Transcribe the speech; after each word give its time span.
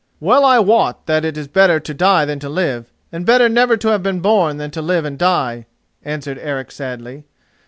"Well 0.19 0.43
I 0.43 0.57
wot 0.57 1.05
that 1.05 1.23
it 1.23 1.37
is 1.37 1.47
better 1.47 1.79
to 1.79 1.93
die 1.93 2.25
than 2.25 2.39
to 2.39 2.49
live, 2.49 2.91
and 3.11 3.23
better 3.23 3.47
never 3.47 3.77
to 3.77 3.89
have 3.89 4.01
been 4.01 4.19
born 4.19 4.57
than 4.57 4.71
to 4.71 4.81
live 4.81 5.05
and 5.05 5.15
die," 5.15 5.67
answered 6.03 6.39
Eric 6.41 6.71
sadly. 6.71 7.25